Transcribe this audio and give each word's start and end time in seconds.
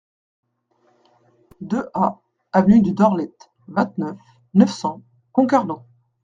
deux 1.61 1.87
A 1.93 2.19
avenue 2.53 2.81
du 2.81 2.91
Dorlett, 2.91 3.51
vingt-neuf, 3.67 4.17
neuf 4.55 4.71
cents, 4.71 5.03
Concarneau 5.31 5.83